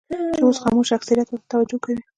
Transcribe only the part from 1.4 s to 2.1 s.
توجه کوي.